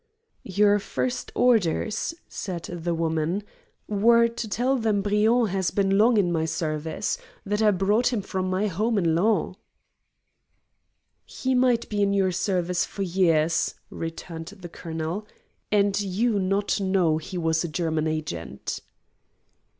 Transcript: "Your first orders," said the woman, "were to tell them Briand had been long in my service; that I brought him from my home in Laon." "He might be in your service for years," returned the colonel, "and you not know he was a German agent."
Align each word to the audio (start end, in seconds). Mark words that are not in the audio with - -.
"Your 0.49 0.79
first 0.79 1.31
orders," 1.35 2.15
said 2.27 2.63
the 2.63 2.95
woman, 2.95 3.43
"were 3.87 4.27
to 4.27 4.47
tell 4.49 4.75
them 4.77 5.03
Briand 5.03 5.49
had 5.49 5.75
been 5.75 5.95
long 5.95 6.17
in 6.17 6.31
my 6.31 6.43
service; 6.45 7.19
that 7.45 7.61
I 7.61 7.69
brought 7.69 8.11
him 8.11 8.23
from 8.23 8.49
my 8.49 8.65
home 8.65 8.97
in 8.97 9.13
Laon." 9.13 9.55
"He 11.23 11.53
might 11.53 11.87
be 11.87 12.01
in 12.01 12.13
your 12.13 12.31
service 12.31 12.83
for 12.83 13.03
years," 13.03 13.75
returned 13.91 14.47
the 14.47 14.69
colonel, 14.69 15.27
"and 15.71 16.01
you 16.01 16.39
not 16.39 16.79
know 16.81 17.19
he 17.19 17.37
was 17.37 17.63
a 17.63 17.67
German 17.67 18.07
agent." 18.07 18.79